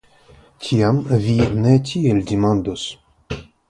[0.67, 2.91] Tiam vi ne tiel demandus?